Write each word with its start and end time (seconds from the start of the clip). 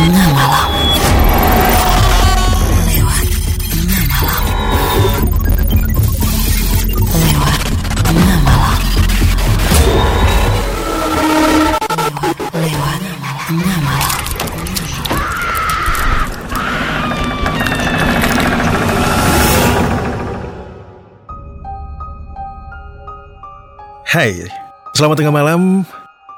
tengah 0.00 0.32
malam. 0.32 0.68
Hai, 24.10 24.42
selamat 24.98 25.22
tengah 25.22 25.30
malam. 25.30 25.86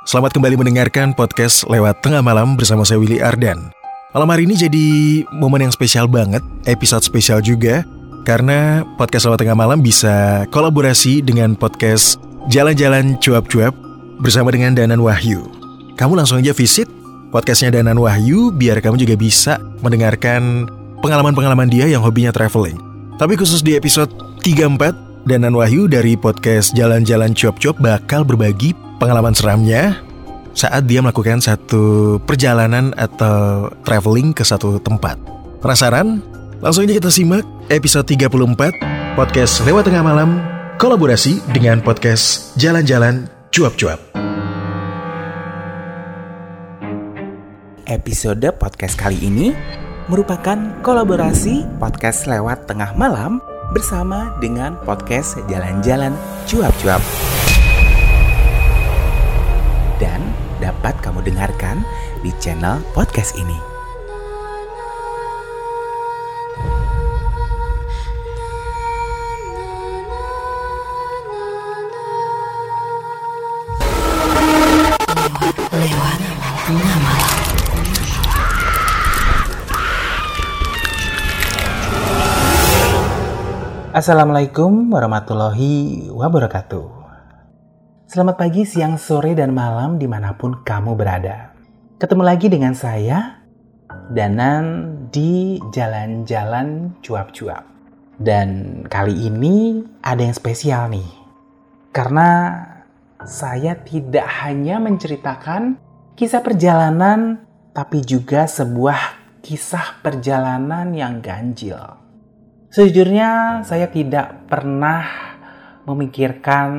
Selamat 0.02 0.34
kembali 0.34 0.59
mendengarkan 0.59 1.15
podcast 1.15 1.62
lewat 1.70 2.02
tengah 2.02 2.19
malam 2.27 2.59
bersama 2.59 2.83
saya 2.83 2.98
Willy 2.98 3.23
Ardan. 3.23 3.70
Malam 4.11 4.34
hari 4.34 4.51
ini 4.51 4.59
jadi 4.59 4.87
momen 5.30 5.62
yang 5.62 5.70
spesial 5.70 6.11
banget, 6.11 6.42
episode 6.66 7.06
spesial 7.06 7.38
juga, 7.38 7.87
karena 8.27 8.83
podcast 8.98 9.30
lewat 9.30 9.47
tengah 9.47 9.55
malam 9.55 9.78
bisa 9.78 10.42
kolaborasi 10.51 11.23
dengan 11.23 11.55
podcast 11.55 12.19
Jalan-Jalan 12.51 13.15
Cuap-Cuap 13.23 13.70
bersama 14.19 14.51
dengan 14.51 14.75
Danan 14.75 14.98
Wahyu. 14.98 15.47
Kamu 15.95 16.19
langsung 16.19 16.42
aja 16.42 16.50
visit 16.50 16.91
podcastnya 17.30 17.70
Danan 17.70 18.03
Wahyu 18.03 18.50
biar 18.50 18.83
kamu 18.83 19.06
juga 19.06 19.14
bisa 19.14 19.62
mendengarkan 19.87 20.66
pengalaman-pengalaman 20.98 21.70
dia 21.70 21.87
yang 21.87 22.03
hobinya 22.03 22.34
traveling. 22.34 22.75
Tapi 23.23 23.39
khusus 23.39 23.62
di 23.62 23.78
episode 23.78 24.11
34, 24.42 25.11
Danan 25.22 25.54
Wahyu 25.54 25.86
dari 25.86 26.18
podcast 26.18 26.74
Jalan-Jalan 26.74 27.30
Cuap-Cuap 27.38 27.78
bakal 27.78 28.26
berbagi 28.26 28.74
pengalaman 28.98 29.30
seramnya 29.30 30.02
saat 30.50 30.90
dia 30.90 30.98
melakukan 30.98 31.38
satu 31.38 32.19
perjalanan 32.27 32.91
atau 32.98 33.70
traveling 33.86 34.34
ke 34.34 34.42
satu 34.42 34.82
tempat. 34.82 35.14
Penasaran? 35.62 36.19
Langsung 36.58 36.91
aja 36.91 36.98
kita 36.98 37.06
simak 37.14 37.47
episode 37.70 38.02
34 38.10 38.34
podcast 39.14 39.62
Lewat 39.62 39.86
Tengah 39.86 40.02
Malam 40.02 40.42
kolaborasi 40.82 41.38
dengan 41.54 41.78
podcast 41.78 42.58
Jalan-Jalan 42.58 43.30
Cuap-Cuap. 43.54 44.02
Episode 47.86 48.50
podcast 48.58 48.98
kali 48.98 49.22
ini 49.22 49.54
merupakan 50.10 50.82
kolaborasi 50.82 51.78
podcast 51.78 52.27
lewat 52.27 52.66
tengah 52.66 52.91
malam 52.98 53.38
bersama 53.73 54.37
dengan 54.37 54.77
podcast 54.84 55.41
Jalan-Jalan 55.48 56.12
Cuap-Cuap. 56.45 57.01
Dan 59.97 60.20
dapat 60.61 60.95
kamu 61.01 61.25
dengarkan 61.25 61.81
di 62.20 62.31
channel 62.37 62.84
podcast 62.93 63.34
ini. 63.41 63.72
Assalamualaikum 84.03 84.91
warahmatullahi 84.91 86.11
wabarakatuh. 86.11 86.91
Selamat 88.11 88.34
pagi, 88.34 88.67
siang, 88.67 88.98
sore, 88.98 89.31
dan 89.39 89.55
malam 89.55 89.94
di 89.94 90.11
mana 90.11 90.34
pun 90.34 90.59
kamu 90.67 90.98
berada. 90.98 91.55
Ketemu 92.03 92.22
lagi 92.27 92.50
dengan 92.50 92.75
saya, 92.75 93.47
Danan 94.11 94.91
di 95.14 95.62
Jalan-Jalan 95.70 96.99
Cuap-Cuap. 96.99 97.62
Dan 98.19 98.82
kali 98.91 99.31
ini 99.31 99.87
ada 100.03 100.19
yang 100.19 100.34
spesial 100.34 100.91
nih. 100.91 101.06
Karena 101.94 102.59
saya 103.22 103.78
tidak 103.87 104.26
hanya 104.43 104.82
menceritakan 104.82 105.78
kisah 106.19 106.43
perjalanan, 106.43 107.47
tapi 107.71 108.03
juga 108.03 108.50
sebuah 108.50 108.99
kisah 109.47 110.03
perjalanan 110.03 110.91
yang 110.91 111.22
ganjil. 111.22 112.01
Sejujurnya 112.72 113.60
saya 113.69 113.84
tidak 113.93 114.49
pernah 114.49 115.05
memikirkan 115.84 116.72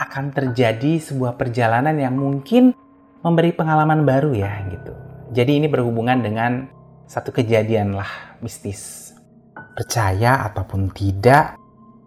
akan 0.00 0.24
terjadi 0.32 0.96
sebuah 0.96 1.36
perjalanan 1.36 1.92
yang 1.92 2.16
mungkin 2.16 2.72
memberi 3.20 3.52
pengalaman 3.52 4.08
baru 4.08 4.32
ya 4.32 4.64
gitu. 4.72 4.96
Jadi 5.36 5.60
ini 5.60 5.68
berhubungan 5.68 6.24
dengan 6.24 6.72
satu 7.04 7.36
kejadian 7.36 8.00
lah 8.00 8.08
mistis. 8.40 9.12
Percaya 9.76 10.48
ataupun 10.48 10.88
tidak, 10.88 11.60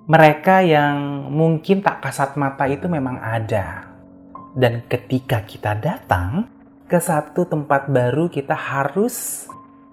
mereka 0.10 0.66
yang 0.66 1.30
mungkin 1.30 1.86
tak 1.86 2.02
kasat 2.02 2.34
mata 2.34 2.66
itu 2.66 2.90
memang 2.90 3.22
ada. 3.22 3.94
Dan 4.58 4.90
ketika 4.90 5.46
kita 5.46 5.78
datang 5.78 6.50
ke 6.90 6.98
satu 6.98 7.46
tempat 7.46 7.94
baru 7.94 8.26
kita 8.26 8.58
harus 8.58 9.46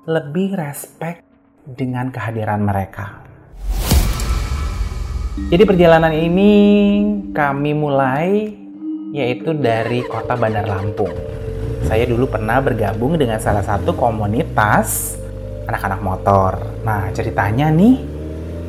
lebih 0.09 0.57
respect 0.57 1.26
dengan 1.67 2.15
kehadiran 2.15 2.63
mereka. 2.63 3.27
Jadi 5.51 5.63
perjalanan 5.69 6.15
ini 6.15 6.53
kami 7.35 7.77
mulai 7.77 8.55
yaitu 9.13 9.53
dari 9.53 10.07
kota 10.07 10.33
Bandar 10.39 10.65
Lampung. 10.65 11.13
Saya 11.85 12.09
dulu 12.09 12.31
pernah 12.31 12.63
bergabung 12.63 13.21
dengan 13.21 13.37
salah 13.43 13.61
satu 13.61 13.93
komunitas 13.93 15.19
anak-anak 15.69 16.01
motor. 16.01 16.53
Nah 16.87 17.13
ceritanya 17.13 17.69
nih 17.69 18.01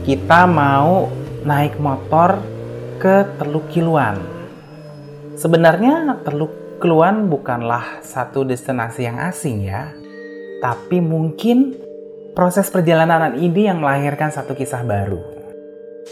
kita 0.03 0.43
mau 0.49 1.07
naik 1.45 1.79
motor 1.79 2.41
ke 2.99 3.37
Teluk 3.39 3.71
Kiluan. 3.71 4.19
Sebenarnya 5.39 6.19
Teluk 6.25 6.81
Kiluan 6.83 7.31
bukanlah 7.31 8.03
satu 8.03 8.43
destinasi 8.43 9.07
yang 9.07 9.17
asing 9.23 9.65
ya. 9.65 9.93
Tapi 10.59 10.99
mungkin 10.99 11.86
proses 12.37 12.69
perjalanan 12.69 13.33
ini 13.33 13.65
yang 13.65 13.81
melahirkan 13.81 14.29
satu 14.29 14.53
kisah 14.53 14.85
baru. 14.85 15.17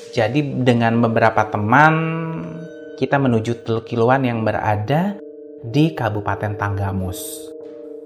Jadi 0.09 0.65
dengan 0.65 0.97
beberapa 0.97 1.45
teman 1.53 1.93
kita 2.97 3.21
menuju 3.21 3.61
Teluk 3.61 3.85
Kiluan 3.85 4.25
yang 4.25 4.41
berada 4.41 5.21
di 5.61 5.93
Kabupaten 5.93 6.57
Tanggamus. 6.57 7.21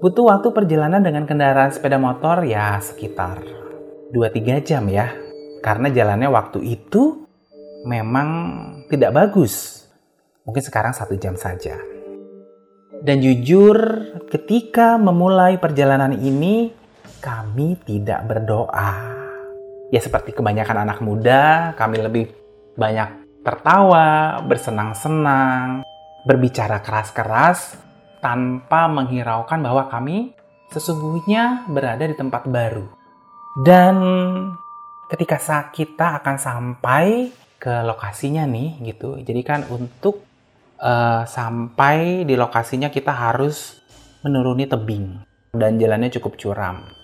Butuh 0.04 0.36
waktu 0.36 0.52
perjalanan 0.52 1.00
dengan 1.00 1.24
kendaraan 1.24 1.72
sepeda 1.72 1.96
motor 1.96 2.44
ya 2.44 2.76
sekitar 2.84 3.40
2-3 4.12 4.68
jam 4.68 4.84
ya. 4.92 5.08
Karena 5.64 5.88
jalannya 5.88 6.28
waktu 6.28 6.60
itu 6.60 7.24
memang 7.88 8.28
tidak 8.92 9.16
bagus. 9.16 9.80
Mungkin 10.44 10.60
sekarang 10.60 10.92
satu 10.92 11.16
jam 11.16 11.40
saja. 11.40 11.80
Dan 13.00 13.24
jujur 13.24 13.76
ketika 14.28 15.00
memulai 15.00 15.56
perjalanan 15.56 16.12
ini 16.20 16.79
kami 17.20 17.76
tidak 17.84 18.26
berdoa. 18.26 18.92
Ya 19.92 20.00
seperti 20.00 20.32
kebanyakan 20.32 20.88
anak 20.88 20.98
muda, 21.04 21.76
kami 21.76 22.00
lebih 22.00 22.32
banyak 22.74 23.42
tertawa, 23.44 24.40
bersenang-senang, 24.44 25.84
berbicara 26.24 26.80
keras-keras 26.80 27.76
tanpa 28.24 28.88
menghiraukan 28.88 29.60
bahwa 29.60 29.88
kami 29.92 30.32
sesungguhnya 30.72 31.68
berada 31.68 32.04
di 32.08 32.16
tempat 32.16 32.48
baru. 32.48 32.86
Dan 33.60 33.96
ketika 35.10 35.68
kita 35.74 36.22
akan 36.22 36.36
sampai 36.38 37.34
ke 37.60 37.84
lokasinya 37.84 38.48
nih 38.48 38.80
gitu. 38.88 39.20
Jadi 39.20 39.42
kan 39.44 39.68
untuk 39.68 40.24
uh, 40.80 41.28
sampai 41.28 42.24
di 42.24 42.34
lokasinya 42.38 42.88
kita 42.88 43.12
harus 43.12 43.76
menuruni 44.24 44.64
tebing 44.64 45.20
dan 45.52 45.76
jalannya 45.76 46.08
cukup 46.08 46.40
curam. 46.40 46.99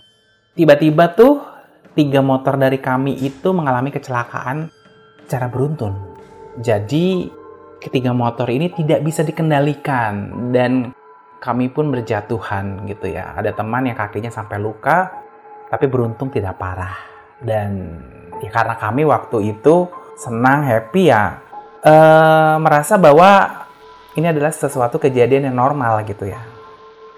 Tiba-tiba 0.57 1.13
tuh 1.13 1.45
tiga 1.93 2.25
motor 2.25 2.57
dari 2.57 2.81
kami 2.81 3.21
itu 3.21 3.53
mengalami 3.53 3.93
kecelakaan 3.93 4.73
secara 5.29 5.53
beruntun. 5.53 5.93
Jadi 6.57 7.29
ketiga 7.77 8.17
motor 8.17 8.49
ini 8.49 8.73
tidak 8.73 9.05
bisa 9.05 9.21
dikendalikan 9.21 10.49
dan 10.57 10.97
kami 11.45 11.69
pun 11.69 11.93
berjatuhan 11.93 12.89
gitu 12.89 13.13
ya. 13.13 13.37
Ada 13.37 13.53
teman 13.53 13.85
yang 13.85 14.01
kakinya 14.01 14.33
sampai 14.33 14.57
luka 14.57 15.13
tapi 15.69 15.85
beruntung 15.93 16.33
tidak 16.33 16.57
parah. 16.57 16.97
Dan 17.37 18.01
ya 18.41 18.49
karena 18.49 18.81
kami 18.81 19.05
waktu 19.05 19.53
itu 19.53 19.93
senang, 20.17 20.65
happy 20.65 21.13
ya 21.13 21.37
eh, 21.85 22.57
merasa 22.57 22.97
bahwa 22.97 23.61
ini 24.17 24.33
adalah 24.33 24.49
sesuatu 24.49 24.97
kejadian 24.97 25.53
yang 25.53 25.57
normal 25.61 26.01
gitu 26.09 26.25
ya. 26.25 26.41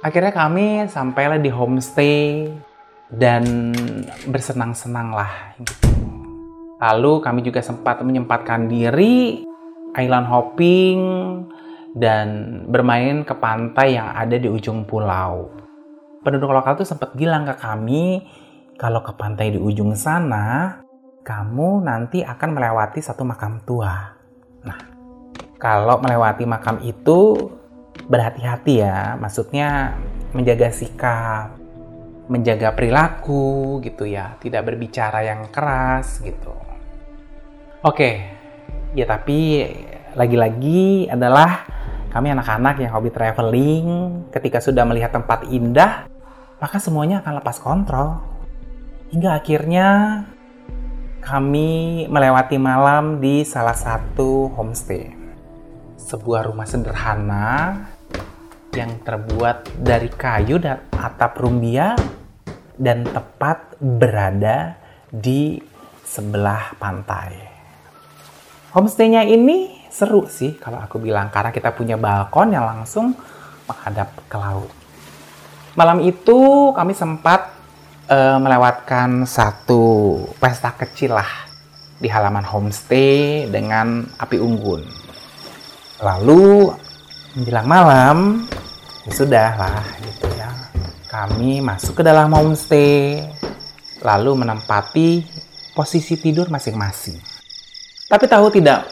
Akhirnya 0.02 0.34
kami 0.34 0.90
sampailah 0.90 1.38
di 1.38 1.50
homestay 1.50 2.50
dan 3.12 3.72
bersenang-senang 4.28 5.16
lah. 5.16 5.56
Lalu 6.78 7.12
kami 7.24 7.40
juga 7.42 7.64
sempat 7.64 8.00
menyempatkan 8.04 8.68
diri 8.70 9.42
island 9.96 10.28
hopping 10.28 11.00
dan 11.96 12.28
bermain 12.68 13.24
ke 13.24 13.34
pantai 13.34 13.98
yang 13.98 14.12
ada 14.14 14.36
di 14.36 14.46
ujung 14.46 14.84
pulau. 14.84 15.50
penduduk 16.18 16.50
lokal 16.50 16.76
tuh 16.76 16.84
sempat 16.84 17.14
bilang 17.16 17.46
ke 17.48 17.56
kami 17.56 18.20
kalau 18.76 19.00
ke 19.00 19.16
pantai 19.16 19.54
di 19.54 19.56
ujung 19.56 19.96
sana 19.96 20.76
kamu 21.24 21.84
nanti 21.84 22.24
akan 22.24 22.56
melewati 22.56 23.04
satu 23.04 23.20
makam 23.24 23.60
tua. 23.64 24.16
Nah, 24.64 24.80
kalau 25.60 26.00
melewati 26.00 26.48
makam 26.48 26.80
itu 26.80 27.52
berhati-hati 28.08 28.74
ya, 28.80 29.12
maksudnya 29.20 29.92
menjaga 30.32 30.72
sikap, 30.72 31.57
menjaga 32.28 32.76
perilaku 32.76 33.80
gitu 33.80 34.04
ya, 34.04 34.36
tidak 34.38 34.68
berbicara 34.68 35.24
yang 35.24 35.48
keras 35.48 36.20
gitu. 36.20 36.52
Oke, 37.80 38.28
ya 38.92 39.08
tapi 39.08 39.64
lagi-lagi 40.12 41.08
adalah 41.08 41.64
kami 42.08 42.32
anak-anak 42.32 42.80
yang 42.80 42.92
hobi 42.92 43.12
traveling, 43.12 43.86
ketika 44.32 44.60
sudah 44.60 44.84
melihat 44.88 45.12
tempat 45.12 45.44
indah, 45.48 46.08
maka 46.60 46.76
semuanya 46.80 47.20
akan 47.20 47.34
lepas 47.40 47.56
kontrol. 47.60 48.20
Hingga 49.08 49.40
akhirnya 49.40 49.88
kami 51.24 52.04
melewati 52.08 52.56
malam 52.60 53.20
di 53.20 53.44
salah 53.44 53.76
satu 53.76 54.52
homestay. 54.52 55.16
Sebuah 55.96 56.48
rumah 56.48 56.64
sederhana 56.64 57.84
yang 58.72 59.00
terbuat 59.04 59.80
dari 59.80 60.08
kayu 60.12 60.60
dan 60.60 60.84
atap 60.92 61.40
rumbia 61.40 61.96
dan 62.78 63.02
tepat 63.04 63.74
berada 63.82 64.78
di 65.10 65.58
sebelah 66.06 66.78
pantai. 66.78 67.34
Homestaynya 68.72 69.26
ini 69.26 69.90
seru 69.90 70.30
sih 70.30 70.54
kalau 70.56 70.78
aku 70.78 71.02
bilang 71.02 71.28
karena 71.28 71.50
kita 71.50 71.74
punya 71.74 71.98
balkon 71.98 72.54
yang 72.54 72.64
langsung 72.64 73.12
menghadap 73.66 74.14
ke 74.30 74.36
laut. 74.38 74.70
Malam 75.74 76.00
itu 76.06 76.70
kami 76.72 76.94
sempat 76.94 77.52
uh, 78.08 78.38
melewatkan 78.40 79.26
satu 79.26 80.16
pesta 80.38 80.72
kecil 80.74 81.18
lah 81.18 81.48
di 81.98 82.06
halaman 82.06 82.46
homestay 82.46 83.50
dengan 83.50 84.06
api 84.16 84.38
unggun. 84.38 84.86
Lalu 85.98 86.70
menjelang 87.34 87.68
malam 87.68 88.16
ya 89.06 89.12
sudah 89.12 89.50
lah 89.58 89.82
gitu 90.02 90.26
ya. 90.38 90.67
Kami 91.08 91.64
masuk 91.64 91.98
ke 91.98 92.02
dalam 92.04 92.28
homestay 92.36 93.24
lalu 94.04 94.44
menempati 94.44 95.24
posisi 95.72 96.20
tidur 96.20 96.52
masing-masing. 96.52 97.16
Tapi 98.08 98.24
tahu 98.28 98.52
tidak, 98.52 98.84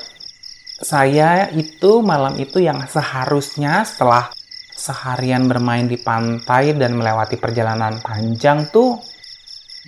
saya 0.81 1.49
itu 1.53 2.01
malam 2.01 2.37
itu 2.41 2.61
yang 2.61 2.81
seharusnya 2.89 3.85
setelah 3.85 4.33
seharian 4.77 5.49
bermain 5.49 5.89
di 5.89 5.97
pantai 5.97 6.77
dan 6.77 6.97
melewati 6.97 7.41
perjalanan 7.41 7.97
panjang 8.05 8.69
tuh 8.69 9.01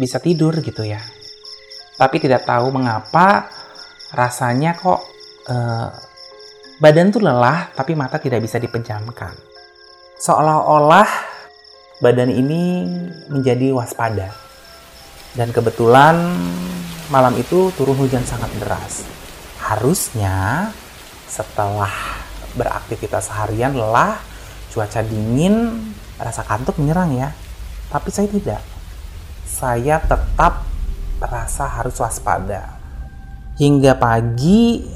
bisa 0.00 0.16
tidur 0.16 0.56
gitu 0.64 0.84
ya. 0.84 1.00
Tapi 1.96 2.16
tidak 2.20 2.48
tahu 2.48 2.72
mengapa 2.72 3.52
rasanya 4.16 4.76
kok 4.80 5.00
eh, 5.48 5.88
badan 6.80 7.12
tuh 7.12 7.20
lelah 7.20 7.68
tapi 7.76 7.92
mata 7.92 8.16
tidak 8.16 8.40
bisa 8.40 8.56
dipejamkan. 8.56 9.36
Seolah-olah 10.18 11.27
badan 11.98 12.30
ini 12.30 12.86
menjadi 13.26 13.74
waspada. 13.74 14.30
Dan 15.34 15.50
kebetulan 15.50 16.14
malam 17.10 17.34
itu 17.38 17.70
turun 17.74 17.98
hujan 17.98 18.22
sangat 18.24 18.50
deras. 18.58 19.06
Harusnya 19.58 20.70
setelah 21.28 21.90
beraktivitas 22.56 23.28
harian 23.28 23.76
lelah 23.76 24.18
cuaca 24.72 25.02
dingin, 25.04 25.78
rasa 26.16 26.42
kantuk 26.46 26.78
menyerang 26.78 27.14
ya. 27.18 27.30
Tapi 27.90 28.08
saya 28.14 28.28
tidak. 28.30 28.62
Saya 29.48 29.98
tetap 29.98 30.64
merasa 31.18 31.66
harus 31.66 31.98
waspada. 31.98 32.78
Hingga 33.58 33.98
pagi, 33.98 34.86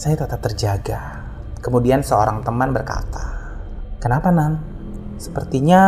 saya 0.00 0.16
tetap 0.16 0.40
terjaga. 0.40 1.20
Kemudian 1.60 2.00
seorang 2.00 2.40
teman 2.40 2.72
berkata, 2.72 3.36
Kenapa 4.00 4.32
Nan? 4.32 4.69
Sepertinya 5.20 5.82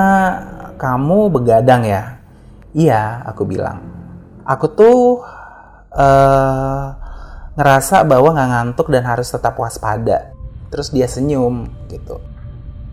kamu 0.76 1.32
begadang 1.32 1.88
ya? 1.88 2.20
Iya, 2.76 3.24
aku 3.24 3.48
bilang. 3.48 3.80
Aku 4.44 4.68
tuh 4.76 5.24
uh, 5.96 6.86
ngerasa 7.56 8.04
bahwa 8.04 8.36
nggak 8.36 8.50
ngantuk 8.52 8.92
dan 8.92 9.08
harus 9.08 9.32
tetap 9.32 9.56
waspada. 9.56 10.36
Terus 10.68 10.92
dia 10.92 11.08
senyum 11.08 11.64
gitu 11.88 12.20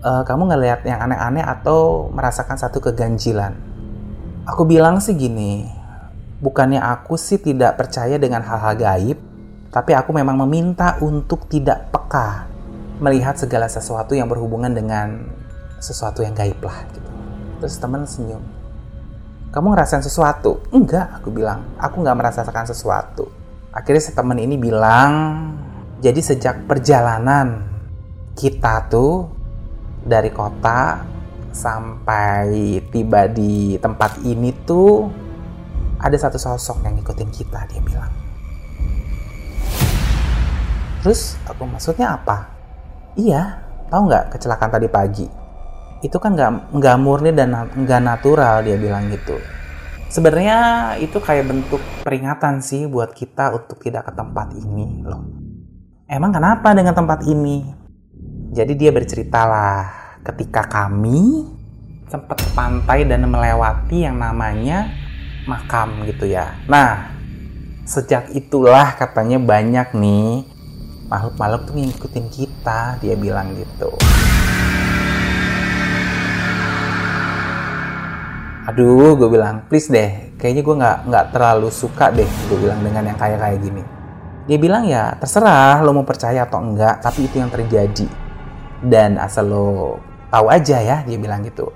uh, 0.03 0.24
kamu 0.24 0.56
ngelihat 0.56 0.81
yang 0.88 1.00
aneh-aneh 1.03 1.44
atau 1.44 2.12
merasakan 2.12 2.56
satu 2.59 2.80
keganjilan? 2.80 3.56
Aku 4.47 4.65
bilang 4.65 4.97
sih 5.03 5.13
gini, 5.13 5.68
bukannya 6.41 6.81
aku 6.81 7.19
sih 7.19 7.38
tidak 7.38 7.77
percaya 7.77 8.18
dengan 8.18 8.41
hal-hal 8.41 8.74
gaib, 8.80 9.18
tapi 9.69 9.91
aku 9.94 10.09
memang 10.15 10.39
meminta 10.47 10.97
untuk 11.03 11.45
tidak 11.51 11.91
peka 11.94 12.50
melihat 13.00 13.38
segala 13.39 13.69
sesuatu 13.69 14.12
yang 14.18 14.27
berhubungan 14.27 14.74
dengan 14.75 15.30
sesuatu 15.80 16.22
yang 16.22 16.36
gaib 16.36 16.60
lah 16.62 16.86
gitu. 16.92 17.10
Terus 17.64 17.76
teman 17.80 18.04
senyum. 18.06 18.44
Kamu 19.50 19.74
ngerasain 19.74 20.06
sesuatu? 20.06 20.62
Enggak, 20.70 21.20
aku 21.20 21.34
bilang. 21.34 21.66
Aku 21.81 22.06
nggak 22.06 22.18
merasakan 22.20 22.70
sesuatu. 22.70 23.26
Akhirnya 23.74 24.04
si 24.04 24.12
teman 24.14 24.38
ini 24.38 24.56
bilang, 24.62 25.12
jadi 26.00 26.22
sejak 26.22 26.70
perjalanan 26.70 27.66
kita 28.38 28.88
tuh 28.88 29.28
dari 30.06 30.31
kota 30.31 31.04
sampai 31.52 32.80
tiba 32.88 33.28
di 33.28 33.75
tempat 33.82 34.22
ini 34.24 34.54
tuh 34.64 35.10
ada 36.00 36.16
satu 36.16 36.40
sosok 36.40 36.88
yang 36.88 36.96
ngikutin 36.96 37.30
kita 37.34 37.68
dia 37.68 37.82
bilang 37.84 38.12
terus 41.04 41.36
aku 41.48 41.68
maksudnya 41.68 42.16
apa 42.16 42.48
iya 43.20 43.60
tahu 43.92 44.08
nggak 44.08 44.36
kecelakaan 44.36 44.72
tadi 44.72 44.88
pagi 44.88 45.28
itu 46.01 46.18
kan 46.18 46.36
nggak 46.36 46.75
nggak 46.75 46.96
murni 47.00 47.31
dan 47.36 47.54
nggak 47.54 48.01
natural 48.04 48.63
dia 48.63 48.75
bilang 48.75 49.12
gitu 49.12 49.36
sebenarnya 50.12 50.60
itu 51.04 51.18
kayak 51.19 51.48
bentuk 51.48 51.81
peringatan 52.04 52.63
sih 52.63 52.88
buat 52.88 53.12
kita 53.13 53.56
untuk 53.56 53.80
tidak 53.84 54.10
ke 54.10 54.13
tempat 54.16 54.56
ini 54.56 55.04
loh 55.04 55.24
emang 56.07 56.31
kenapa 56.34 56.72
dengan 56.72 56.96
tempat 56.96 57.24
ini 57.28 57.63
jadi 58.50 58.74
dia 58.74 58.92
berceritalah 58.92 60.00
ketika 60.25 60.65
kami 60.65 61.46
sempat 62.10 62.41
pantai 62.58 63.06
dan 63.06 63.29
melewati 63.29 64.10
yang 64.10 64.18
namanya 64.18 64.89
makam 65.46 66.06
gitu 66.10 66.25
ya. 66.25 66.58
Nah, 66.65 67.13
sejak 67.86 68.34
itulah 68.34 68.98
katanya 68.98 69.38
banyak 69.38 69.94
nih 69.94 70.46
makhluk-makhluk 71.10 71.70
tuh 71.70 71.75
ngikutin 71.77 72.27
kita, 72.34 72.98
dia 73.01 73.13
bilang 73.13 73.53
gitu. 73.53 73.94
Aduh, 78.70 79.18
gue 79.18 79.26
bilang, 79.34 79.66
please 79.66 79.90
deh, 79.90 80.38
kayaknya 80.38 80.62
gue 80.62 80.76
nggak 80.78 80.98
nggak 81.10 81.26
terlalu 81.34 81.74
suka 81.74 82.14
deh, 82.14 82.30
gue 82.30 82.58
bilang 82.62 82.78
dengan 82.86 83.02
yang 83.10 83.18
kayak 83.18 83.42
kayak 83.42 83.60
gini. 83.66 83.82
Dia 84.46 84.58
bilang 84.62 84.86
ya 84.86 85.18
terserah 85.18 85.82
lo 85.82 85.90
mau 85.90 86.06
percaya 86.06 86.46
atau 86.46 86.62
enggak, 86.62 87.02
tapi 87.02 87.26
itu 87.26 87.42
yang 87.42 87.50
terjadi. 87.50 88.06
Dan 88.78 89.18
asal 89.18 89.50
lo 89.50 89.98
tahu 90.30 90.54
aja 90.54 90.78
ya 90.86 91.02
dia 91.02 91.18
bilang 91.18 91.42
gitu. 91.42 91.74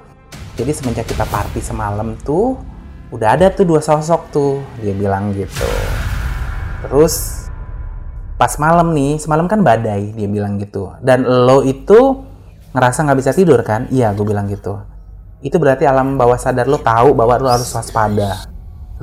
Jadi 0.54 0.70
semenjak 0.70 1.10
kita 1.10 1.26
party 1.26 1.66
semalam 1.66 2.14
tuh 2.22 2.62
udah 3.10 3.42
ada 3.42 3.50
tuh 3.50 3.66
dua 3.66 3.82
sosok 3.82 4.30
tuh 4.30 4.62
dia 4.78 4.94
bilang 4.94 5.34
gitu. 5.34 5.66
Terus 6.86 7.50
pas 8.38 8.54
malam 8.62 8.94
nih 8.94 9.18
semalam 9.18 9.50
kan 9.50 9.66
badai 9.66 10.14
dia 10.14 10.30
bilang 10.30 10.62
gitu. 10.62 10.94
Dan 11.02 11.26
lo 11.26 11.66
itu 11.66 12.22
ngerasa 12.70 13.02
nggak 13.02 13.18
bisa 13.18 13.34
tidur 13.34 13.66
kan? 13.66 13.90
Iya 13.90 14.14
gue 14.14 14.26
bilang 14.30 14.46
gitu 14.46 14.93
itu 15.44 15.60
berarti 15.60 15.84
alam 15.84 16.16
bawah 16.16 16.40
sadar 16.40 16.72
lo 16.72 16.80
tahu 16.80 17.12
bahwa 17.12 17.36
lo 17.36 17.52
harus 17.52 17.68
waspada. 17.76 18.48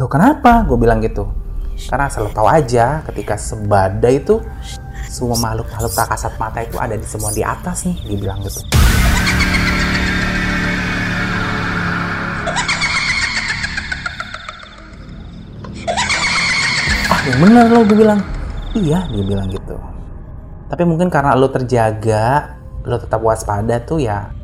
Lo 0.00 0.08
kenapa? 0.08 0.64
Gue 0.64 0.80
bilang 0.80 1.04
gitu. 1.04 1.28
Karena 1.84 2.08
asal 2.08 2.24
lo 2.24 2.32
tahu 2.32 2.48
aja 2.48 3.04
ketika 3.12 3.36
sebadai 3.36 4.24
itu 4.24 4.40
semua 5.04 5.36
makhluk-makhluk 5.36 5.92
tak 5.92 6.08
kasat 6.16 6.32
mata 6.40 6.64
itu 6.64 6.80
ada 6.80 6.96
di 6.96 7.04
semua 7.04 7.28
di 7.36 7.44
atas 7.44 7.84
nih 7.84 7.96
dibilang 8.08 8.40
gitu. 8.40 8.64
Ah 17.12 17.20
yang 17.28 17.38
bener 17.44 17.68
lo 17.68 17.84
gue 17.84 17.96
bilang. 18.00 18.20
Iya 18.72 19.04
dia 19.12 19.24
bilang 19.28 19.52
gitu. 19.52 19.76
Tapi 20.72 20.82
mungkin 20.88 21.12
karena 21.12 21.36
lo 21.36 21.52
terjaga 21.52 22.56
lo 22.88 22.96
tetap 22.96 23.20
waspada 23.20 23.76
tuh 23.84 24.00
ya 24.00 24.39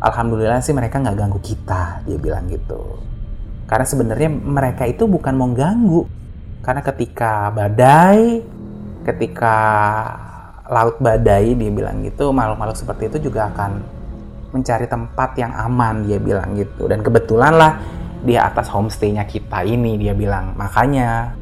alhamdulillah 0.00 0.60
sih 0.60 0.76
mereka 0.76 1.00
nggak 1.00 1.16
ganggu 1.16 1.40
kita 1.40 2.04
dia 2.04 2.18
bilang 2.20 2.46
gitu. 2.48 3.00
Karena 3.66 3.86
sebenarnya 3.86 4.30
mereka 4.30 4.86
itu 4.86 5.08
bukan 5.10 5.34
mau 5.34 5.50
ganggu. 5.50 6.06
Karena 6.62 6.82
ketika 6.82 7.54
badai 7.54 8.42
ketika 9.06 9.56
laut 10.66 10.98
badai 10.98 11.54
dia 11.54 11.70
bilang 11.70 12.02
gitu 12.02 12.34
makhluk-makhluk 12.34 12.74
seperti 12.74 13.06
itu 13.06 13.30
juga 13.30 13.54
akan 13.54 13.78
mencari 14.50 14.90
tempat 14.90 15.38
yang 15.38 15.54
aman 15.54 16.02
dia 16.06 16.18
bilang 16.18 16.58
gitu. 16.58 16.90
Dan 16.90 17.06
kebetulan 17.06 17.54
lah 17.54 17.72
di 18.26 18.34
atas 18.34 18.66
homestaynya 18.72 19.22
kita 19.26 19.62
ini 19.62 19.94
dia 19.94 20.14
bilang. 20.14 20.58
Makanya 20.58 21.34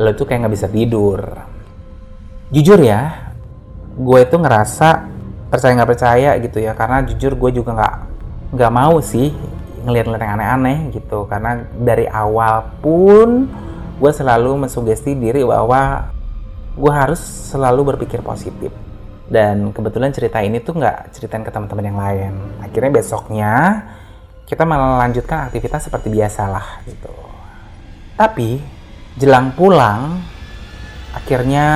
lo 0.00 0.16
tuh 0.16 0.24
kayak 0.24 0.48
nggak 0.48 0.54
bisa 0.56 0.68
tidur. 0.72 1.20
Jujur 2.52 2.80
ya 2.80 3.32
gue 3.92 4.18
itu 4.24 4.36
ngerasa 4.40 5.11
percaya 5.52 5.76
nggak 5.76 5.90
percaya 5.92 6.30
gitu 6.40 6.58
ya. 6.64 6.72
Karena 6.72 7.04
jujur 7.04 7.36
gue 7.36 7.60
juga 7.60 7.76
nggak 7.76 7.94
nggak 8.56 8.72
mau 8.72 8.96
sih 9.04 9.28
ngeliat-ngeliat 9.84 10.22
yang 10.24 10.34
aneh-aneh 10.40 10.78
gitu. 10.96 11.28
Karena 11.28 11.60
dari 11.76 12.08
awal 12.08 12.80
pun 12.80 13.52
gue 14.00 14.12
selalu 14.16 14.64
mensugesti 14.64 15.12
diri 15.12 15.44
bahwa 15.44 16.08
gue 16.72 16.92
harus 16.92 17.20
selalu 17.52 17.92
berpikir 17.92 18.24
positif. 18.24 18.72
Dan 19.28 19.76
kebetulan 19.76 20.08
cerita 20.16 20.40
ini 20.40 20.64
tuh 20.64 20.80
nggak 20.80 21.12
ceritain 21.12 21.44
ke 21.44 21.52
teman-teman 21.52 21.84
yang 21.84 22.00
lain. 22.00 22.32
Akhirnya 22.64 22.88
besoknya 22.88 23.52
kita 24.48 24.64
melanjutkan 24.64 25.52
aktivitas 25.52 25.92
seperti 25.92 26.08
biasa 26.08 26.48
lah 26.48 26.80
gitu. 26.88 27.12
Tapi 28.16 28.60
jelang 29.20 29.52
pulang 29.52 30.20
akhirnya 31.12 31.66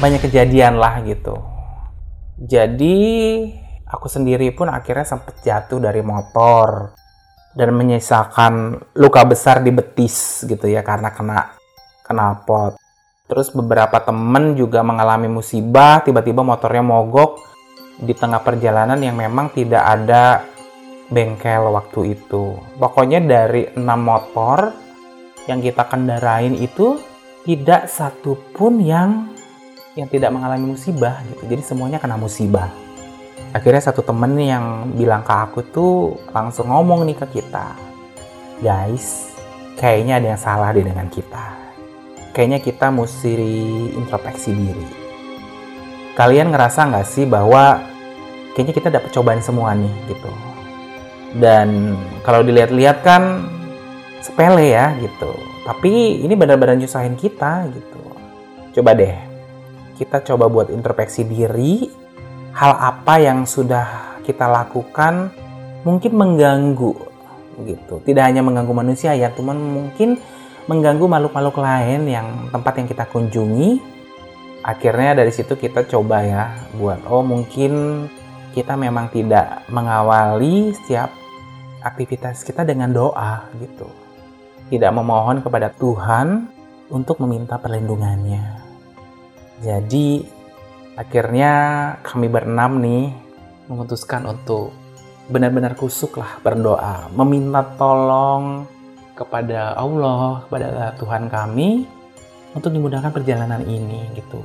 banyak 0.00 0.24
kejadian 0.24 0.80
lah 0.80 1.04
gitu 1.04 1.36
jadi 2.38 2.98
aku 3.82 4.06
sendiri 4.06 4.54
pun 4.54 4.70
akhirnya 4.70 5.02
sempat 5.02 5.42
jatuh 5.42 5.82
dari 5.82 6.06
motor 6.06 6.94
dan 7.58 7.74
menyisakan 7.74 8.78
luka 8.94 9.26
besar 9.26 9.58
di 9.66 9.74
betis 9.74 10.46
gitu 10.46 10.70
ya 10.70 10.86
karena 10.86 11.10
kena 11.10 11.58
knalpot. 12.06 12.78
Terus 13.26 13.50
beberapa 13.52 13.98
temen 14.00 14.56
juga 14.56 14.80
mengalami 14.86 15.26
musibah, 15.28 16.00
tiba-tiba 16.00 16.40
motornya 16.40 16.80
mogok 16.80 17.42
di 17.98 18.14
tengah 18.14 18.40
perjalanan 18.40 18.96
yang 19.02 19.18
memang 19.18 19.50
tidak 19.52 19.82
ada 19.84 20.46
bengkel 21.10 21.74
waktu 21.74 22.14
itu. 22.16 22.56
Pokoknya 22.78 23.18
dari 23.20 23.66
enam 23.74 24.00
motor 24.00 24.72
yang 25.50 25.58
kita 25.58 25.90
kendarain 25.90 26.54
itu 26.54 27.02
tidak 27.44 27.90
satu 27.90 28.38
pun 28.54 28.80
yang 28.80 29.34
yang 29.94 30.08
tidak 30.10 30.34
mengalami 30.34 30.76
musibah 30.76 31.22
gitu. 31.30 31.48
Jadi 31.48 31.62
semuanya 31.64 32.02
kena 32.02 32.20
musibah. 32.20 32.68
Akhirnya 33.56 33.80
satu 33.80 34.04
temen 34.04 34.36
yang 34.36 34.92
bilang 34.92 35.24
ke 35.24 35.32
aku 35.32 35.64
tuh 35.72 36.20
langsung 36.34 36.68
ngomong 36.68 37.08
nih 37.08 37.16
ke 37.16 37.40
kita. 37.40 37.72
Guys, 38.60 39.32
kayaknya 39.80 40.20
ada 40.20 40.26
yang 40.36 40.40
salah 40.40 40.68
deh 40.74 40.84
dengan 40.84 41.08
kita. 41.08 41.56
Kayaknya 42.36 42.58
kita 42.60 42.92
mesti 42.92 43.34
introspeksi 43.96 44.50
diri. 44.52 44.88
Kalian 46.18 46.50
ngerasa 46.50 46.90
nggak 46.90 47.06
sih 47.08 47.24
bahwa 47.24 47.80
kayaknya 48.52 48.74
kita 48.74 48.88
dapat 48.90 49.10
cobaan 49.14 49.40
semua 49.40 49.72
nih 49.72 49.94
gitu. 50.10 50.32
Dan 51.38 51.96
kalau 52.26 52.44
dilihat-lihat 52.44 53.06
kan 53.06 53.48
sepele 54.20 54.74
ya 54.74 54.92
gitu. 54.98 55.32
Tapi 55.64 56.24
ini 56.24 56.34
benar-benar 56.34 56.76
nyusahin 56.76 57.14
kita 57.14 57.68
gitu. 57.70 58.02
Coba 58.80 58.96
deh, 58.96 59.14
kita 59.98 60.22
coba 60.22 60.46
buat 60.46 60.70
introspeksi 60.70 61.26
diri 61.26 61.90
hal 62.54 62.72
apa 62.78 63.18
yang 63.18 63.42
sudah 63.42 64.18
kita 64.22 64.46
lakukan 64.46 65.34
mungkin 65.82 66.14
mengganggu 66.14 66.94
gitu. 67.66 67.98
Tidak 68.06 68.22
hanya 68.22 68.46
mengganggu 68.46 68.70
manusia 68.70 69.18
ya 69.18 69.34
cuman 69.34 69.58
mungkin 69.58 70.22
mengganggu 70.70 71.02
makhluk-makhluk 71.10 71.58
lain 71.58 72.06
yang 72.06 72.28
tempat 72.54 72.78
yang 72.78 72.86
kita 72.86 73.04
kunjungi. 73.10 73.98
Akhirnya 74.62 75.18
dari 75.18 75.34
situ 75.34 75.58
kita 75.58 75.86
coba 75.90 76.22
ya 76.22 76.42
buat 76.78 77.02
oh 77.10 77.26
mungkin 77.26 78.06
kita 78.54 78.78
memang 78.78 79.10
tidak 79.10 79.66
mengawali 79.70 80.74
setiap 80.74 81.10
aktivitas 81.82 82.46
kita 82.46 82.62
dengan 82.62 82.94
doa 82.94 83.50
gitu. 83.58 83.90
Tidak 84.68 84.92
memohon 84.92 85.40
kepada 85.40 85.72
Tuhan 85.72 86.52
untuk 86.92 87.22
meminta 87.24 87.56
perlindungannya 87.56 88.57
jadi 89.62 90.24
Akhirnya 90.98 91.52
kami 92.02 92.26
berenam 92.26 92.82
nih 92.82 93.14
memutuskan 93.70 94.26
untuk 94.26 94.74
benar-benar 95.30 95.78
kusuk 95.78 96.18
lah 96.18 96.42
berdoa, 96.42 97.06
meminta 97.14 97.62
tolong 97.78 98.66
kepada 99.14 99.78
Allah, 99.78 100.42
kepada 100.42 100.98
Tuhan 100.98 101.30
kami 101.30 101.86
untuk 102.50 102.74
dimudahkan 102.74 103.14
perjalanan 103.14 103.62
ini 103.62 104.10
gitu. 104.18 104.42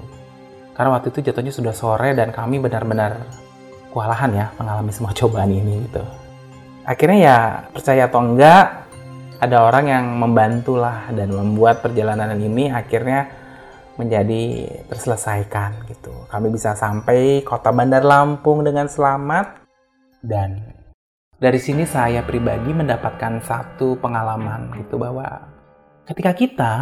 Karena 0.77 0.93
waktu 0.93 1.09
itu 1.09 1.25
jatuhnya 1.25 1.49
sudah 1.49 1.73
sore 1.73 2.13
dan 2.13 2.29
kami 2.29 2.61
benar-benar 2.61 3.25
kewalahan 3.89 4.29
ya 4.37 4.45
mengalami 4.61 4.93
semua 4.93 5.09
cobaan 5.17 5.49
ini 5.49 5.89
gitu. 5.89 6.05
Akhirnya 6.85 7.17
ya 7.17 7.37
percaya 7.73 8.05
atau 8.05 8.21
enggak 8.21 8.85
ada 9.41 9.57
orang 9.65 9.89
yang 9.89 10.05
membantu 10.21 10.77
lah 10.77 11.09
dan 11.09 11.33
membuat 11.33 11.81
perjalanan 11.81 12.37
ini 12.37 12.69
akhirnya 12.69 13.41
menjadi 13.97 14.69
terselesaikan 14.89 15.85
gitu. 15.89 16.13
Kami 16.29 16.49
bisa 16.49 16.73
sampai 16.73 17.45
kota 17.45 17.69
Bandar 17.69 18.01
Lampung 18.01 18.65
dengan 18.65 18.89
selamat 18.89 19.61
dan 20.23 20.73
dari 21.37 21.59
sini 21.59 21.83
saya 21.83 22.23
pribadi 22.23 22.71
mendapatkan 22.71 23.43
satu 23.43 23.99
pengalaman 23.99 24.71
gitu 24.79 24.95
bahwa 24.95 25.43
ketika 26.07 26.31
kita 26.31 26.73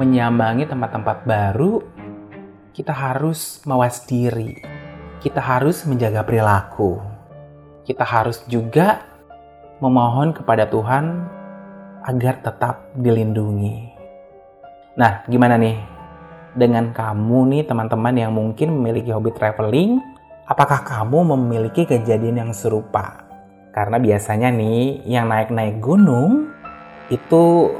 menyambangi 0.00 0.64
tempat-tempat 0.64 1.26
baru, 1.28 1.82
kita 2.72 2.94
harus 2.94 3.60
mawas 3.66 4.06
diri. 4.06 4.56
Kita 5.18 5.42
harus 5.42 5.82
menjaga 5.84 6.22
perilaku. 6.22 7.02
Kita 7.82 8.06
harus 8.06 8.40
juga 8.46 9.02
memohon 9.82 10.30
kepada 10.32 10.64
Tuhan 10.70 11.26
agar 12.06 12.40
tetap 12.40 12.94
dilindungi. 12.94 13.90
Nah, 14.96 15.26
gimana 15.26 15.58
nih 15.58 15.97
dengan 16.58 16.90
kamu 16.90 17.38
nih 17.54 17.62
teman-teman 17.70 18.14
yang 18.18 18.34
mungkin 18.34 18.74
memiliki 18.74 19.14
hobi 19.14 19.30
traveling, 19.30 20.02
apakah 20.50 20.82
kamu 20.82 21.38
memiliki 21.38 21.86
kejadian 21.86 22.42
yang 22.42 22.50
serupa? 22.50 23.22
Karena 23.70 24.02
biasanya 24.02 24.50
nih 24.50 25.06
yang 25.06 25.30
naik-naik 25.30 25.78
gunung 25.78 26.50
itu 27.14 27.70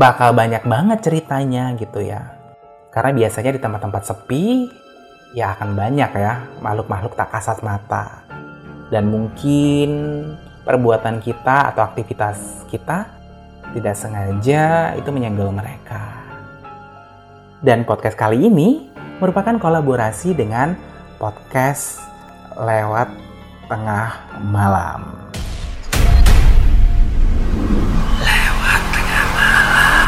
bakal 0.00 0.32
banyak 0.32 0.64
banget 0.64 1.04
ceritanya 1.04 1.76
gitu 1.76 2.00
ya. 2.00 2.32
Karena 2.88 3.12
biasanya 3.12 3.52
di 3.52 3.60
tempat-tempat 3.60 4.02
sepi 4.08 4.72
ya 5.36 5.52
akan 5.52 5.76
banyak 5.76 6.10
ya 6.16 6.48
makhluk-makhluk 6.64 7.12
tak 7.12 7.28
kasat 7.28 7.60
mata. 7.60 8.24
Dan 8.88 9.12
mungkin 9.12 9.90
perbuatan 10.64 11.20
kita 11.20 11.76
atau 11.76 11.84
aktivitas 11.84 12.64
kita 12.72 13.04
tidak 13.76 13.94
sengaja 14.00 14.96
itu 14.96 15.12
menyenggol 15.12 15.52
mereka. 15.52 16.23
Dan 17.64 17.88
podcast 17.88 18.12
kali 18.12 18.44
ini 18.44 18.92
merupakan 19.24 19.56
kolaborasi 19.56 20.36
dengan 20.36 20.76
podcast 21.16 21.96
lewat 22.60 23.08
tengah 23.72 24.20
malam. 24.52 25.32
Lewat 28.20 28.82
tengah 28.92 29.24
malam. 29.32 30.04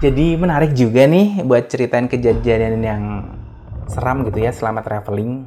Jadi 0.00 0.26
menarik 0.40 0.72
juga 0.72 1.04
nih 1.04 1.44
buat 1.44 1.68
ceritain 1.68 2.08
kejadian 2.08 2.80
yang 2.80 3.28
seram 3.92 4.24
gitu 4.24 4.40
ya 4.40 4.56
selama 4.56 4.80
traveling. 4.80 5.44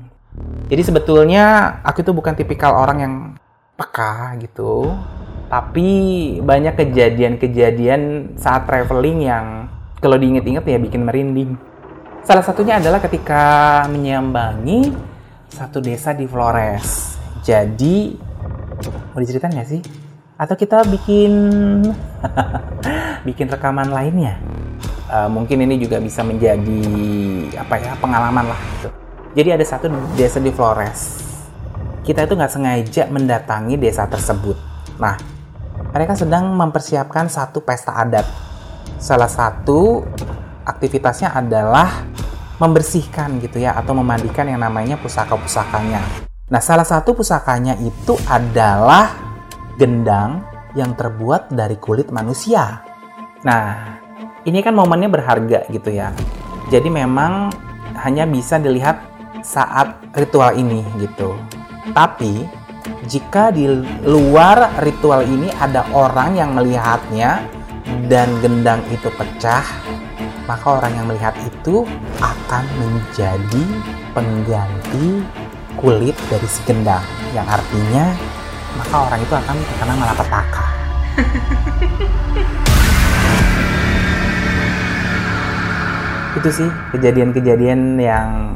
Jadi 0.69 0.85
sebetulnya 0.85 1.81
aku 1.81 2.05
itu 2.05 2.13
bukan 2.13 2.37
tipikal 2.37 2.77
orang 2.77 2.97
yang 3.01 3.13
peka 3.73 4.37
gitu 4.37 4.93
tapi 5.47 5.87
banyak 6.43 6.75
kejadian-kejadian 6.75 8.35
saat 8.35 8.67
traveling 8.67 9.23
yang 9.23 9.45
kalau 9.97 10.19
diinget-inget 10.19 10.63
ya 10.67 10.77
bikin 10.77 11.07
merinding. 11.07 11.57
Salah 12.27 12.43
satunya 12.43 12.77
adalah 12.77 12.99
ketika 12.99 13.83
menyambangi 13.87 14.91
satu 15.47 15.79
desa 15.79 16.11
di 16.11 16.27
Flores. 16.27 17.15
Jadi, 17.41 18.11
mau 19.15 19.19
diceritain 19.23 19.55
nggak 19.55 19.69
sih? 19.71 19.81
Atau 20.35 20.59
kita 20.59 20.83
bikin 20.85 21.31
bikin 23.27 23.47
rekaman 23.47 23.89
lainnya? 23.89 24.37
Uh, 25.07 25.31
mungkin 25.31 25.63
ini 25.63 25.79
juga 25.79 26.03
bisa 26.03 26.19
menjadi 26.19 26.83
apa 27.55 27.79
ya 27.79 27.95
pengalaman 27.95 28.51
lah 28.51 28.59
gitu. 28.75 28.89
Jadi 29.39 29.49
ada 29.55 29.65
satu 29.65 29.87
desa 30.19 30.43
di 30.43 30.51
Flores. 30.51 31.23
Kita 32.03 32.27
itu 32.27 32.35
nggak 32.35 32.51
sengaja 32.51 33.03
mendatangi 33.07 33.79
desa 33.79 34.03
tersebut. 34.03 34.59
Nah, 34.99 35.36
mereka 35.97 36.13
sedang 36.13 36.53
mempersiapkan 36.53 37.25
satu 37.25 37.65
pesta 37.65 37.97
adat. 37.97 38.29
Salah 39.01 39.25
satu 39.25 40.05
aktivitasnya 40.61 41.33
adalah 41.33 42.05
membersihkan 42.61 43.41
gitu 43.41 43.57
ya 43.57 43.73
atau 43.73 43.97
memandikan 43.97 44.45
yang 44.45 44.61
namanya 44.61 45.01
pusaka-pusakanya. 45.01 46.05
Nah, 46.53 46.61
salah 46.61 46.85
satu 46.85 47.17
pusakanya 47.17 47.73
itu 47.81 48.13
adalah 48.29 49.09
gendang 49.81 50.45
yang 50.77 50.93
terbuat 50.93 51.49
dari 51.49 51.81
kulit 51.81 52.13
manusia. 52.13 52.85
Nah, 53.41 53.97
ini 54.45 54.61
kan 54.61 54.77
momennya 54.77 55.09
berharga 55.09 55.65
gitu 55.73 55.89
ya. 55.89 56.13
Jadi 56.69 56.93
memang 56.93 57.49
hanya 58.05 58.29
bisa 58.29 58.61
dilihat 58.61 59.01
saat 59.41 59.97
ritual 60.13 60.53
ini 60.53 60.85
gitu. 61.01 61.33
Tapi 61.89 62.45
jika 63.07 63.55
di 63.55 63.63
luar 64.03 64.83
ritual 64.83 65.23
ini 65.23 65.47
ada 65.63 65.87
orang 65.95 66.35
yang 66.35 66.51
melihatnya 66.51 67.39
dan 68.11 68.27
gendang 68.43 68.83
itu 68.91 69.07
pecah, 69.15 69.63
maka 70.43 70.67
orang 70.75 70.91
yang 70.91 71.07
melihat 71.07 71.31
itu 71.39 71.87
akan 72.19 72.67
menjadi 72.75 73.63
pengganti 74.11 75.23
kulit 75.79 76.19
dari 76.27 76.47
si 76.51 76.59
gendang 76.67 77.03
yang 77.31 77.47
artinya 77.47 78.11
maka 78.75 79.09
orang 79.09 79.23
itu 79.23 79.33
akan 79.33 79.55
terkena 79.55 79.93
malapetaka. 79.95 80.65
itu 86.37 86.49
sih 86.53 86.69
kejadian-kejadian 86.93 87.97
yang 87.97 88.53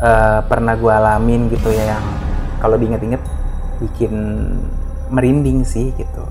eh, 0.00 0.40
pernah 0.48 0.72
gue 0.72 0.88
alamin 0.88 1.52
gitu 1.52 1.68
ya 1.68 1.92
yang 1.92 2.04
kalau 2.56 2.80
diinget-inget 2.80 3.20
bikin 3.82 4.14
merinding 5.12 5.66
sih 5.66 5.90
gitu. 5.98 6.24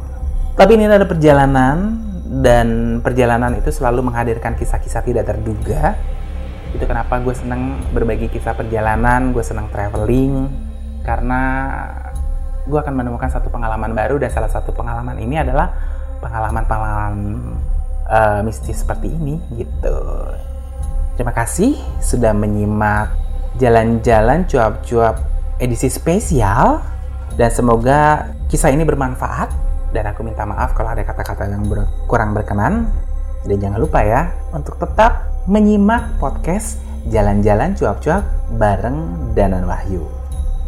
Tapi 0.55 0.75
ini 0.75 0.89
ada 0.89 1.07
perjalanan 1.07 1.99
dan 2.41 2.99
perjalanan 3.03 3.55
itu 3.59 3.69
selalu 3.69 4.07
menghadirkan 4.07 4.55
kisah-kisah 4.55 5.03
tidak 5.03 5.27
terduga. 5.27 5.99
Itu 6.71 6.87
kenapa 6.87 7.19
gue 7.19 7.35
seneng 7.35 7.83
berbagi 7.91 8.31
kisah 8.31 8.55
perjalanan, 8.55 9.35
gue 9.35 9.43
seneng 9.43 9.67
traveling 9.67 10.47
karena 11.03 11.41
gue 12.63 12.79
akan 12.79 12.93
menemukan 12.93 13.27
satu 13.27 13.49
pengalaman 13.49 13.91
baru 13.91 14.21
dan 14.21 14.29
salah 14.31 14.47
satu 14.47 14.71
pengalaman 14.71 15.17
ini 15.17 15.41
adalah 15.41 15.73
pengalaman-pengalaman 16.21 17.15
eh, 18.07 18.39
mistis 18.45 18.85
seperti 18.85 19.11
ini 19.11 19.41
gitu. 19.57 19.97
Terima 21.19 21.35
kasih 21.35 21.75
sudah 21.99 22.31
menyimak 22.31 23.11
jalan-jalan 23.59 24.47
cuap-cuap 24.47 25.19
edisi 25.59 25.91
spesial 25.91 26.79
dan 27.39 27.49
semoga 27.51 28.31
kisah 28.51 28.71
ini 28.71 28.83
bermanfaat 28.83 29.49
dan 29.91 30.07
aku 30.11 30.23
minta 30.23 30.43
maaf 30.47 30.75
kalau 30.75 30.91
ada 30.91 31.03
kata-kata 31.03 31.47
yang 31.47 31.67
ber- 31.67 31.87
kurang 32.07 32.35
berkenan 32.35 32.87
dan 33.47 33.57
jangan 33.57 33.79
lupa 33.79 34.03
ya 34.03 34.31
untuk 34.51 34.77
tetap 34.77 35.27
menyimak 35.49 36.15
podcast 36.21 36.79
jalan-jalan 37.09 37.73
cuap-cuap 37.73 38.21
bareng 38.55 39.31
Danan 39.33 39.65
Wahyu. 39.65 40.05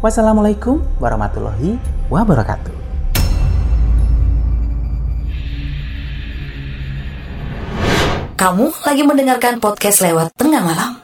Wassalamualaikum 0.02 0.82
warahmatullahi 0.98 1.78
wabarakatuh. 2.10 2.74
Kamu 8.34 8.66
lagi 8.84 9.02
mendengarkan 9.06 9.62
podcast 9.62 10.04
lewat 10.04 10.34
tengah 10.36 10.60
malam. 10.60 11.03